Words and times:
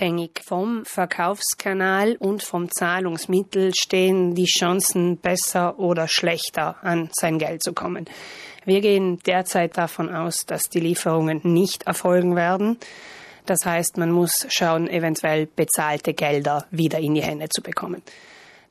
Unabhängig 0.00 0.40
vom 0.42 0.86
Verkaufskanal 0.86 2.16
und 2.16 2.42
vom 2.42 2.70
Zahlungsmittel 2.70 3.74
stehen 3.74 4.34
die 4.34 4.46
Chancen 4.46 5.18
besser 5.18 5.78
oder 5.78 6.08
schlechter 6.08 6.76
an 6.82 7.10
sein 7.12 7.38
Geld 7.38 7.62
zu 7.62 7.74
kommen. 7.74 8.06
Wir 8.64 8.80
gehen 8.80 9.18
derzeit 9.26 9.76
davon 9.76 10.08
aus, 10.08 10.46
dass 10.46 10.62
die 10.62 10.80
Lieferungen 10.80 11.42
nicht 11.42 11.82
erfolgen 11.82 12.34
werden. 12.34 12.78
Das 13.44 13.58
heißt, 13.66 13.98
man 13.98 14.10
muss 14.10 14.46
schauen, 14.48 14.88
eventuell 14.88 15.44
bezahlte 15.44 16.14
Gelder 16.14 16.64
wieder 16.70 16.98
in 16.98 17.12
die 17.12 17.22
Hände 17.22 17.50
zu 17.50 17.60
bekommen. 17.60 18.00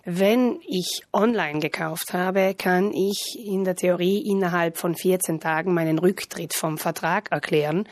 Wenn 0.06 0.60
ich 0.68 1.04
online 1.14 1.60
gekauft 1.60 2.12
habe, 2.14 2.56
kann 2.56 2.92
ich 2.92 3.38
in 3.46 3.66
der 3.66 3.76
Theorie 3.76 4.26
innerhalb 4.28 4.78
von 4.78 4.96
14 4.96 5.40
Tagen 5.40 5.76
meinen 5.76 6.00
Rücktritt 6.00 6.56
vom 6.56 6.80
Vertrag 6.80 7.32
erklären 7.32 7.88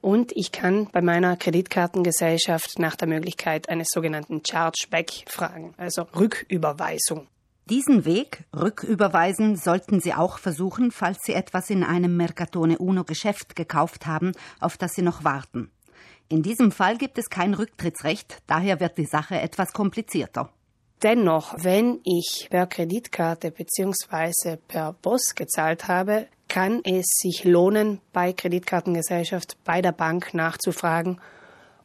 und 0.00 0.32
ich 0.34 0.52
kann 0.52 0.88
bei 0.92 1.02
meiner 1.02 1.36
Kreditkartengesellschaft 1.36 2.78
nach 2.78 2.96
der 2.96 3.08
Möglichkeit 3.08 3.68
eines 3.68 3.88
sogenannten 3.90 4.42
Chargeback 4.44 5.24
fragen, 5.28 5.74
also 5.76 6.02
Rücküberweisung. 6.14 7.28
Diesen 7.66 8.04
Weg, 8.04 8.44
Rücküberweisen, 8.52 9.54
sollten 9.56 10.00
Sie 10.00 10.12
auch 10.12 10.38
versuchen, 10.38 10.90
falls 10.90 11.18
Sie 11.22 11.34
etwas 11.34 11.70
in 11.70 11.84
einem 11.84 12.16
Mercatone 12.16 12.78
Uno 12.78 13.04
Geschäft 13.04 13.54
gekauft 13.54 14.06
haben, 14.06 14.32
auf 14.58 14.76
das 14.76 14.94
Sie 14.94 15.02
noch 15.02 15.22
warten. 15.22 15.70
In 16.28 16.42
diesem 16.42 16.72
Fall 16.72 16.96
gibt 16.96 17.18
es 17.18 17.30
kein 17.30 17.54
Rücktrittsrecht, 17.54 18.42
daher 18.46 18.80
wird 18.80 18.98
die 18.98 19.06
Sache 19.06 19.40
etwas 19.40 19.72
komplizierter. 19.72 20.52
Dennoch, 21.02 21.54
wenn 21.58 22.00
ich 22.04 22.48
per 22.50 22.66
Kreditkarte 22.66 23.50
bzw. 23.50 24.56
per 24.56 24.92
Boss 24.92 25.34
gezahlt 25.34 25.88
habe, 25.88 26.26
kann 26.50 26.80
es 26.84 27.06
sich 27.06 27.44
lohnen, 27.44 28.00
bei 28.12 28.32
Kreditkartengesellschaft 28.32 29.56
bei 29.64 29.80
der 29.80 29.92
Bank 29.92 30.34
nachzufragen, 30.34 31.20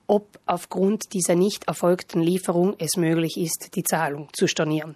ob 0.08 0.40
aufgrund 0.48 1.14
dieser 1.14 1.36
nicht 1.36 1.68
erfolgten 1.68 2.20
Lieferung 2.20 2.76
es 2.80 2.98
möglich 2.98 3.38
ist, 3.38 3.76
die 3.76 3.84
Zahlung 3.84 4.28
zu 4.34 4.48
stornieren. 4.48 4.96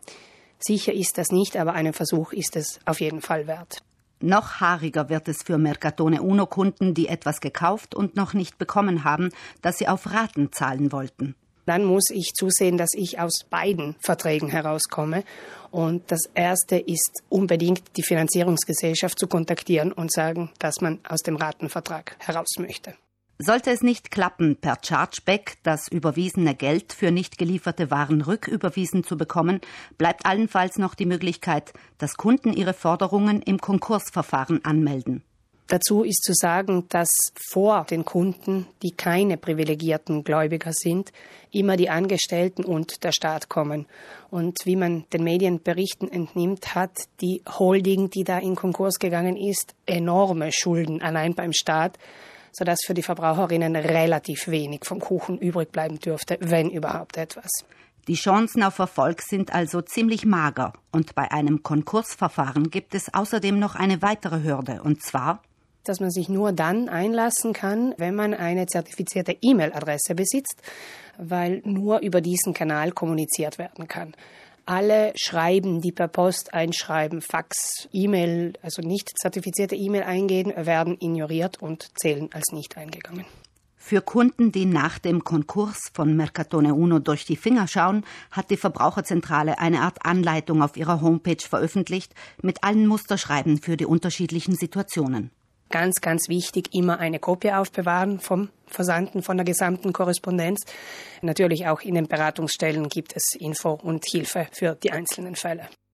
Sicher 0.58 0.92
ist 0.92 1.20
das 1.20 1.32
nicht, 1.32 1.56
aber 1.56 1.74
einen 1.74 1.94
Versuch 1.94 2.34
ist 2.34 2.56
es 2.56 2.80
auf 2.86 3.00
jeden 3.00 3.22
Fall 3.22 3.46
wert. 3.46 3.84
Noch 4.22 4.60
haariger 4.60 5.08
wird 5.08 5.28
es 5.30 5.44
für 5.44 5.58
Mercatone 5.58 6.22
Uno 6.24 6.48
Kunden, 6.48 6.96
die 6.96 7.08
etwas 7.08 7.40
gekauft 7.40 7.96
und 7.96 8.16
noch 8.16 8.34
nicht 8.34 8.58
bekommen 8.58 9.04
haben, 9.04 9.30
das 9.62 9.78
sie 9.78 9.88
auf 9.88 10.12
Raten 10.12 10.52
zahlen 10.52 10.92
wollten 10.92 11.36
dann 11.70 11.86
muss 11.86 12.10
ich 12.10 12.34
zusehen, 12.34 12.78
dass 12.78 12.96
ich 12.96 13.20
aus 13.20 13.46
beiden 13.48 13.96
Verträgen 14.00 14.50
herauskomme. 14.50 15.24
Und 15.70 16.12
das 16.12 16.22
Erste 16.34 16.78
ist 16.78 17.22
unbedingt 17.30 17.96
die 17.96 18.02
Finanzierungsgesellschaft 18.02 19.20
zu 19.20 19.28
kontaktieren 19.28 19.92
und 19.92 20.12
sagen, 20.12 20.50
dass 20.58 20.82
man 20.82 21.00
aus 21.08 21.22
dem 21.22 21.36
Ratenvertrag 21.36 22.16
heraus 22.18 22.58
möchte. 22.58 22.96
Sollte 23.38 23.70
es 23.70 23.84
nicht 23.84 24.10
klappen, 24.10 24.58
per 24.58 24.80
Chargeback 24.84 25.60
das 25.64 25.88
überwiesene 25.88 26.56
Geld 26.56 26.92
für 26.92 27.12
nicht 27.12 27.38
gelieferte 27.38 27.92
Waren 27.92 28.22
rücküberwiesen 28.22 29.04
zu 29.04 29.16
bekommen, 29.16 29.62
bleibt 29.98 30.26
allenfalls 30.26 30.78
noch 30.80 30.96
die 30.96 31.06
Möglichkeit, 31.06 31.72
dass 32.00 32.18
Kunden 32.18 32.52
ihre 32.52 32.74
Forderungen 32.74 33.44
im 33.44 33.62
Konkursverfahren 33.62 34.66
anmelden. 34.66 35.24
Dazu 35.70 36.04
ist 36.04 36.24
zu 36.24 36.34
sagen, 36.34 36.86
dass 36.90 37.10
vor 37.52 37.86
den 37.86 38.04
Kunden, 38.04 38.66
die 38.82 38.90
keine 38.90 39.38
privilegierten 39.38 40.24
Gläubiger 40.24 40.74
sind, 40.74 41.12
immer 41.52 41.78
die 41.78 41.92
Angestellten 41.92 42.66
und 42.66 43.04
der 43.04 43.12
Staat 43.12 43.50
kommen. 43.50 43.86
Und 44.32 44.58
wie 44.64 44.76
man 44.76 45.06
den 45.14 45.24
Medienberichten 45.24 46.12
entnimmt, 46.12 46.74
hat 46.74 46.98
die 47.22 47.44
Holding, 47.48 48.10
die 48.10 48.24
da 48.24 48.40
in 48.40 48.56
Konkurs 48.56 48.98
gegangen 48.98 49.38
ist, 49.38 49.76
enorme 49.86 50.52
Schulden 50.52 51.04
allein 51.04 51.36
beim 51.36 51.54
Staat, 51.54 52.00
sodass 52.52 52.80
für 52.84 52.96
die 52.96 53.04
Verbraucherinnen 53.04 53.76
relativ 53.76 54.48
wenig 54.48 54.86
vom 54.86 55.00
Kuchen 55.00 55.38
übrig 55.38 55.72
bleiben 55.72 56.00
dürfte, 56.00 56.40
wenn 56.42 56.72
überhaupt 56.72 57.16
etwas. 57.16 57.52
Die 58.08 58.16
Chancen 58.16 58.64
auf 58.64 58.80
Erfolg 58.80 59.22
sind 59.22 59.54
also 59.54 59.84
ziemlich 59.84 60.26
mager. 60.26 60.74
Und 60.92 61.14
bei 61.14 61.30
einem 61.32 61.62
Konkursverfahren 61.62 62.72
gibt 62.72 62.96
es 62.96 63.14
außerdem 63.14 63.60
noch 63.60 63.76
eine 63.76 64.02
weitere 64.02 64.42
Hürde, 64.42 64.82
und 64.82 65.04
zwar 65.04 65.44
dass 65.84 66.00
man 66.00 66.12
sich 66.12 66.30
nur 66.30 66.52
dann 66.52 66.90
einlassen 66.90 67.54
kann, 67.54 67.94
wenn 67.98 68.16
man 68.16 68.34
eine 68.34 68.66
zertifizierte 68.66 69.36
E-Mail-Adresse 69.42 70.16
besitzt, 70.16 70.62
weil 71.18 71.62
nur 71.66 72.00
über 72.00 72.22
diesen 72.22 72.54
Kanal 72.54 72.92
kommuniziert 72.92 73.58
werden 73.58 73.88
kann. 73.88 74.14
Alle 74.66 75.14
Schreiben, 75.16 75.82
die 75.82 75.92
per 75.92 76.08
Post 76.08 76.54
einschreiben, 76.54 77.22
Fax, 77.22 77.90
E-Mail, 77.92 78.54
also 78.62 78.84
nicht 78.84 79.10
zertifizierte 79.20 79.76
E-Mail 79.76 80.04
eingehen, 80.04 80.54
werden 80.56 80.96
ignoriert 81.00 81.60
und 81.60 81.90
zählen 82.00 82.30
als 82.34 82.52
nicht 82.52 82.78
eingegangen. 82.78 83.26
Für 83.82 84.02
Kunden, 84.02 84.52
die 84.52 84.66
nach 84.66 85.00
dem 85.00 85.24
Konkurs 85.24 85.90
von 85.94 86.16
Mercatone 86.16 86.76
Uno 86.76 87.00
durch 87.00 87.26
die 87.26 87.38
Finger 87.38 87.68
schauen, 87.68 88.06
hat 88.30 88.52
die 88.52 88.58
Verbraucherzentrale 88.58 89.58
eine 89.58 89.82
Art 89.82 90.06
Anleitung 90.06 90.62
auf 90.62 90.78
ihrer 90.78 91.02
Homepage 91.02 91.44
veröffentlicht 91.44 92.14
mit 92.44 92.64
allen 92.64 92.86
Musterschreiben 92.86 93.58
für 93.58 93.78
die 93.78 93.88
unterschiedlichen 93.88 94.54
Situationen 94.54 95.32
ganz, 95.70 96.02
ganz 96.02 96.30
wichtig, 96.30 96.74
immer 96.74 97.00
eine 97.00 97.20
Kopie 97.20 97.52
aufbewahren 97.52 98.20
vom 98.20 98.50
Versanden 98.68 99.24
von 99.24 99.38
der 99.38 99.46
gesamten 99.46 99.94
Korrespondenz. 99.94 100.66
Natürlich 101.22 101.68
auch 101.68 101.82
in 101.82 101.96
den 101.96 102.08
Beratungsstellen 102.08 102.90
gibt 102.90 103.16
es 103.16 103.36
Info 103.40 103.72
und 103.72 104.06
Hilfe 104.06 104.48
für 104.52 104.76
die 104.76 104.92
einzelnen 104.92 105.36
Fälle. 105.36 105.68